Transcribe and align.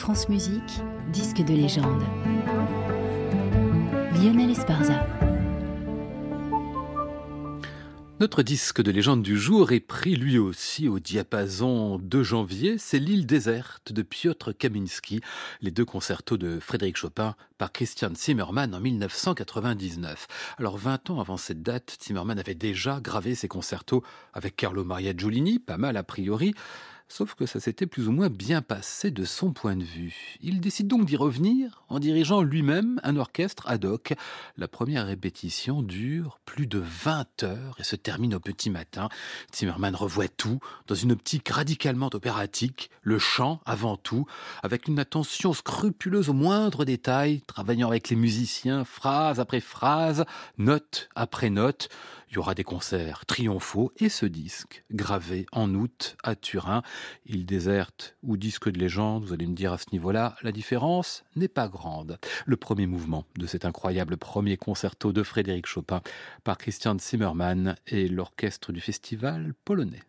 France 0.00 0.30
Musique, 0.30 0.80
disque 1.12 1.44
de 1.44 1.52
légende. 1.52 2.02
Lionel 4.14 4.50
Esparza. 4.50 5.06
Notre 8.18 8.42
disque 8.42 8.80
de 8.80 8.90
légende 8.90 9.22
du 9.22 9.38
jour 9.38 9.72
est 9.72 9.80
pris 9.80 10.16
lui 10.16 10.38
aussi 10.38 10.88
au 10.88 11.00
diapason 11.00 11.98
de 11.98 12.22
janvier. 12.22 12.78
C'est 12.78 12.98
l'île 12.98 13.26
déserte 13.26 13.92
de 13.92 14.00
Piotr 14.00 14.56
Kaminski, 14.56 15.20
les 15.60 15.70
deux 15.70 15.84
concertos 15.84 16.38
de 16.38 16.60
Frédéric 16.60 16.96
Chopin 16.96 17.34
par 17.58 17.70
Christian 17.70 18.14
Zimmermann 18.14 18.74
en 18.74 18.80
1999. 18.80 20.28
Alors 20.56 20.78
20 20.78 21.10
ans 21.10 21.20
avant 21.20 21.36
cette 21.36 21.62
date, 21.62 21.98
Zimmermann 22.02 22.38
avait 22.38 22.54
déjà 22.54 23.00
gravé 23.02 23.34
ses 23.34 23.48
concertos 23.48 24.02
avec 24.32 24.56
Carlo 24.56 24.82
Maria 24.82 25.12
Giulini, 25.14 25.58
pas 25.58 25.76
mal 25.76 25.98
a 25.98 26.02
priori. 26.02 26.54
Sauf 27.12 27.34
que 27.34 27.44
ça 27.44 27.58
s'était 27.58 27.88
plus 27.88 28.06
ou 28.06 28.12
moins 28.12 28.28
bien 28.28 28.62
passé 28.62 29.10
de 29.10 29.24
son 29.24 29.52
point 29.52 29.74
de 29.74 29.82
vue. 29.82 30.36
Il 30.42 30.60
décide 30.60 30.86
donc 30.86 31.06
d'y 31.06 31.16
revenir 31.16 31.82
en 31.88 31.98
dirigeant 31.98 32.40
lui-même 32.40 33.00
un 33.02 33.16
orchestre 33.16 33.64
ad 33.66 33.84
hoc. 33.84 34.14
La 34.56 34.68
première 34.68 35.06
répétition 35.06 35.82
dure 35.82 36.38
plus 36.44 36.68
de 36.68 36.78
20 36.78 37.42
heures 37.42 37.74
et 37.80 37.82
se 37.82 37.96
termine 37.96 38.36
au 38.36 38.38
petit 38.38 38.70
matin. 38.70 39.08
Zimmermann 39.52 39.96
revoit 39.96 40.28
tout 40.28 40.60
dans 40.86 40.94
une 40.94 41.10
optique 41.10 41.48
radicalement 41.48 42.10
opératique, 42.14 42.90
le 43.02 43.18
chant 43.18 43.60
avant 43.66 43.96
tout, 43.96 44.26
avec 44.62 44.86
une 44.86 45.00
attention 45.00 45.52
scrupuleuse 45.52 46.28
aux 46.28 46.32
moindres 46.32 46.84
détails, 46.84 47.42
travaillant 47.48 47.88
avec 47.88 48.08
les 48.08 48.16
musiciens, 48.16 48.84
phrase 48.84 49.40
après 49.40 49.58
phrase, 49.58 50.24
note 50.58 51.08
après 51.16 51.50
note. 51.50 51.88
Il 52.30 52.36
y 52.36 52.38
aura 52.38 52.54
des 52.54 52.62
concerts 52.62 53.26
triomphaux 53.26 53.92
et 53.96 54.08
ce 54.08 54.24
disque, 54.24 54.84
gravé 54.92 55.46
en 55.50 55.74
août 55.74 56.16
à 56.22 56.36
Turin. 56.36 56.82
Il 57.26 57.44
déserte 57.44 58.16
ou 58.22 58.36
disque 58.36 58.70
de 58.70 58.78
légende, 58.78 59.24
vous 59.24 59.32
allez 59.32 59.48
me 59.48 59.54
dire 59.54 59.72
à 59.72 59.78
ce 59.78 59.86
niveau-là, 59.90 60.36
la 60.42 60.52
différence 60.52 61.24
n'est 61.34 61.48
pas 61.48 61.66
grande. 61.66 62.18
Le 62.46 62.56
premier 62.56 62.86
mouvement 62.86 63.24
de 63.36 63.48
cet 63.48 63.64
incroyable 63.64 64.16
premier 64.16 64.56
concerto 64.56 65.12
de 65.12 65.24
Frédéric 65.24 65.66
Chopin 65.66 66.02
par 66.44 66.56
Christian 66.56 66.96
Zimmermann 67.00 67.74
et 67.88 68.06
l'orchestre 68.06 68.70
du 68.70 68.80
festival 68.80 69.52
polonais. 69.64 70.02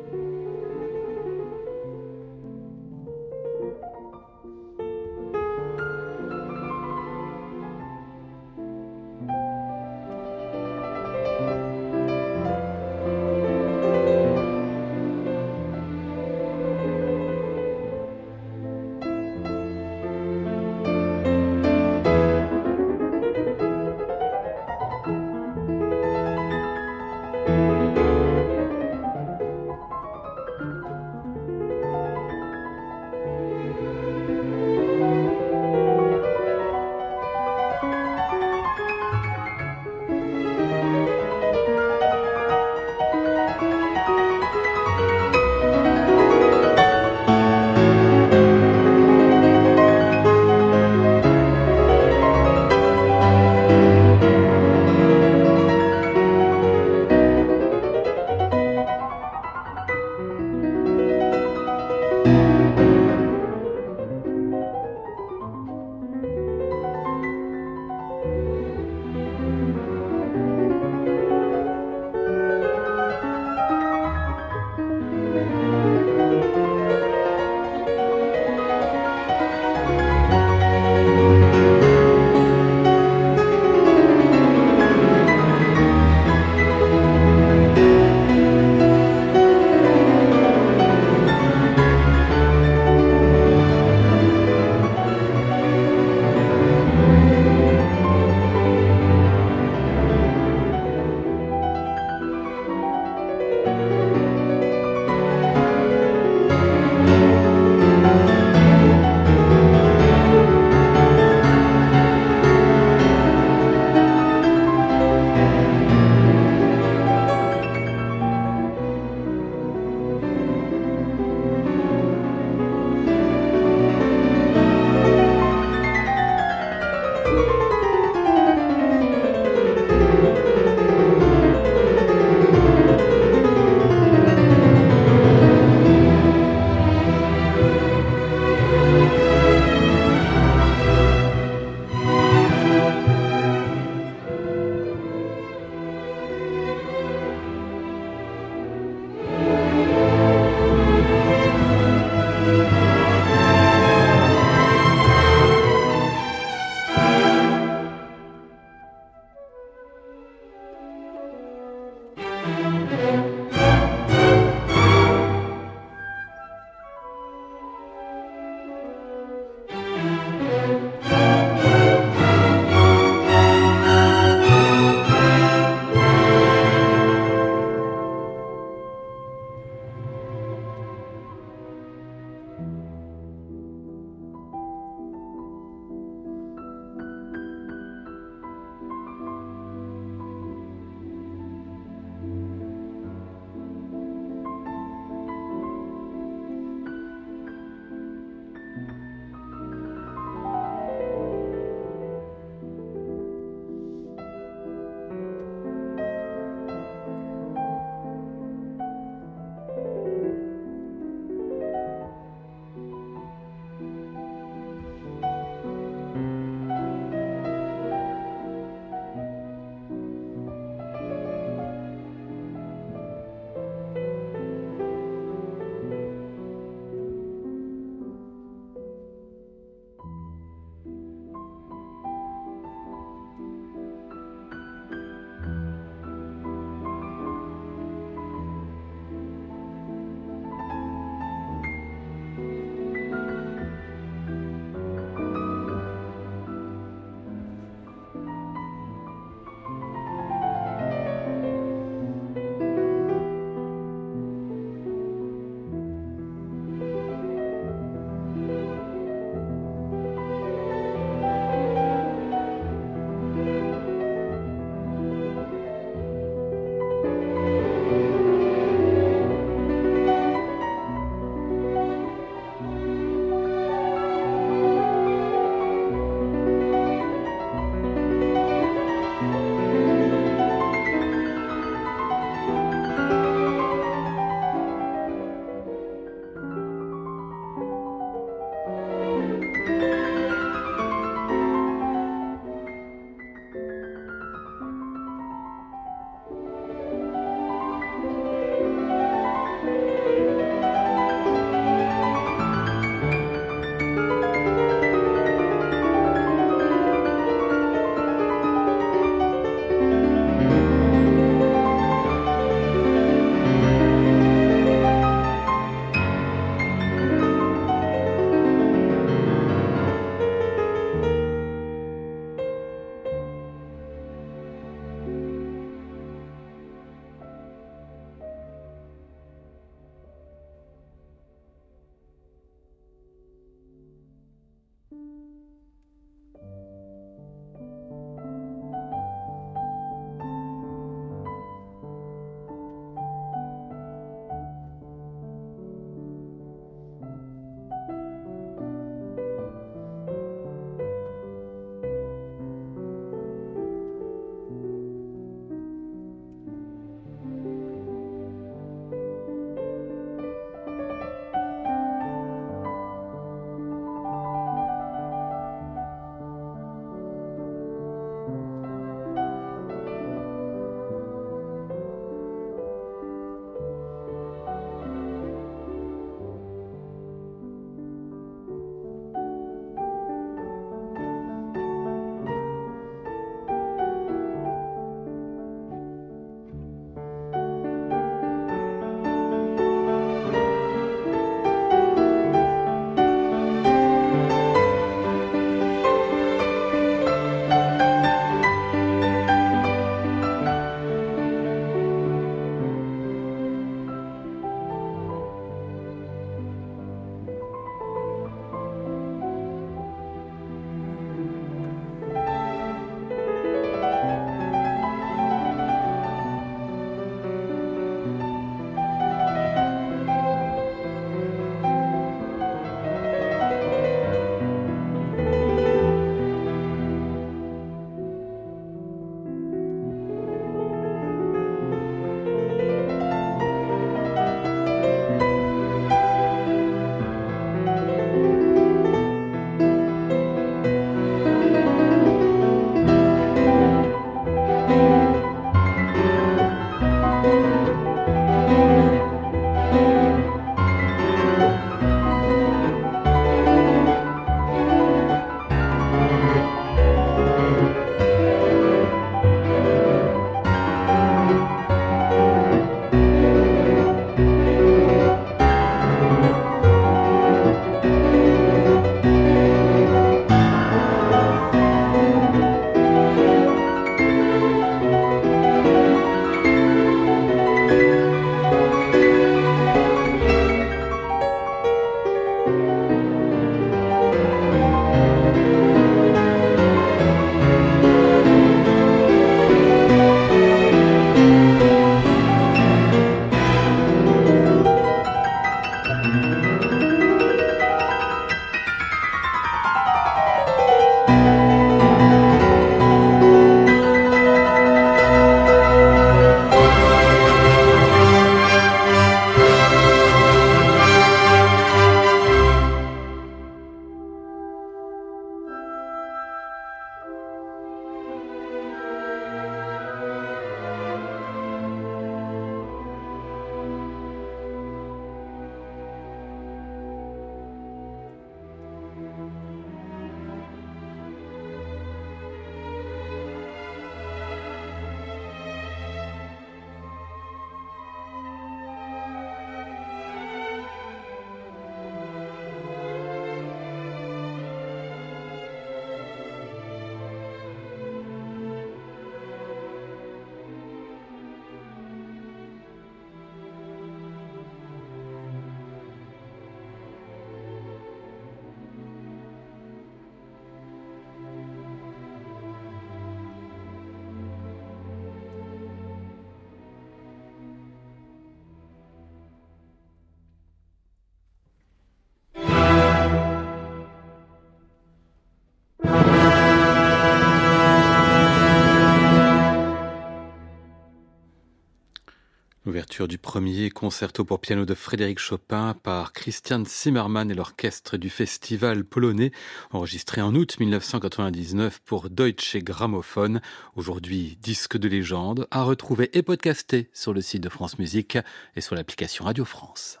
Du 583.07 583.17
premier 583.17 583.69
concerto 583.69 584.25
pour 584.25 584.39
piano 584.39 584.65
de 584.65 584.73
Frédéric 584.73 585.19
Chopin 585.19 585.73
par 585.81 586.13
Christian 586.13 586.63
Zimmermann 586.65 587.31
et 587.31 587.33
l'orchestre 587.33 587.97
du 587.97 588.09
festival 588.09 588.83
polonais, 588.83 589.31
enregistré 589.71 590.21
en 590.21 590.35
août 590.35 590.57
1999 590.59 591.79
pour 591.85 592.09
Deutsche 592.09 592.57
Grammophon, 592.57 593.39
aujourd'hui 593.75 594.37
disque 594.41 594.77
de 594.77 594.87
légende, 594.87 595.47
à 595.51 595.63
retrouver 595.63 596.09
et 596.17 596.21
podcasté 596.21 596.89
sur 596.93 597.13
le 597.13 597.21
site 597.21 597.43
de 597.43 597.49
France 597.49 597.79
Musique 597.79 598.17
et 598.55 598.61
sur 598.61 598.75
l'application 598.75 599.25
Radio 599.25 599.45
France. 599.45 600.00